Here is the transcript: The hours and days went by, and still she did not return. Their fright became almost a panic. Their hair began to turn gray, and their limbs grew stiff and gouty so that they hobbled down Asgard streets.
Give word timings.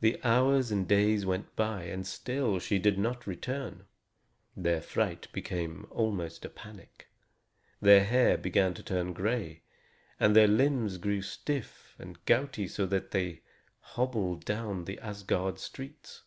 The 0.00 0.20
hours 0.22 0.70
and 0.70 0.86
days 0.86 1.26
went 1.26 1.56
by, 1.56 1.86
and 1.86 2.06
still 2.06 2.60
she 2.60 2.78
did 2.78 3.00
not 3.00 3.26
return. 3.26 3.86
Their 4.56 4.80
fright 4.80 5.26
became 5.32 5.88
almost 5.90 6.44
a 6.44 6.48
panic. 6.48 7.08
Their 7.82 8.04
hair 8.04 8.38
began 8.38 8.74
to 8.74 8.82
turn 8.84 9.12
gray, 9.12 9.62
and 10.20 10.36
their 10.36 10.46
limbs 10.46 10.98
grew 10.98 11.20
stiff 11.20 11.96
and 11.98 12.24
gouty 12.26 12.68
so 12.68 12.86
that 12.86 13.10
they 13.10 13.40
hobbled 13.80 14.44
down 14.44 14.86
Asgard 15.02 15.58
streets. 15.58 16.22